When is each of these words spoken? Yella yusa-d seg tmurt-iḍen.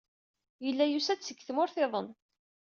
Yella 0.65 0.85
yusa-d 0.87 1.21
seg 1.23 1.39
tmurt-iḍen. 1.47 2.07